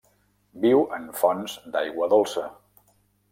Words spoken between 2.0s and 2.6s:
dolça.